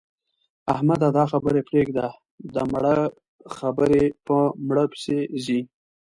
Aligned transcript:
احمده! 0.73 1.07
دا 1.17 1.23
خبرې 1.31 1.61
پرېږده؛ 1.69 2.07
د 2.53 2.55
مړه 2.71 2.95
خبرې 3.57 4.03
په 4.25 4.37
مړه 4.67 4.83
پسې 4.91 5.17
ځي. 5.45 5.59